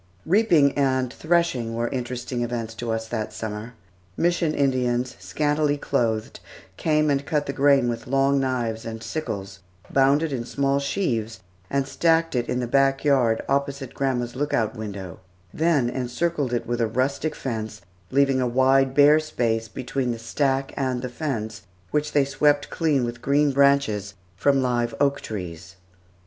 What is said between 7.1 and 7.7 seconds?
and cut the